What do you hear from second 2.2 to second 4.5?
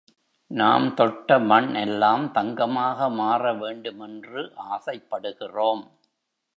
தங்கமாக மாற வேண்டுமென்று